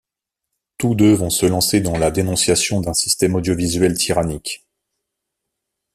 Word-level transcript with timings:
Tous 0.79 0.95
deux 0.95 1.13
vont 1.13 1.29
se 1.29 1.45
lancer 1.45 1.79
dans 1.79 1.95
la 1.95 2.09
dénonciation 2.09 2.81
d'un 2.81 2.95
système 2.95 3.35
audiovisuel 3.35 3.95
tyrannique. 3.95 4.65